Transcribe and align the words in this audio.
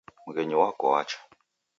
Mghenyi 0.27 0.55
wako 0.61 0.85
wacha. 0.93 1.19